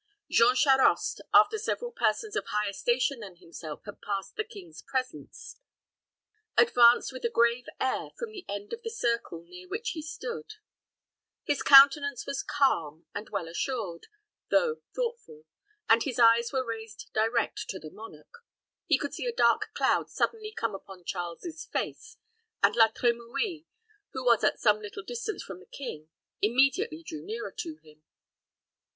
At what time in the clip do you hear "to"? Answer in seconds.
17.69-17.77, 27.59-27.77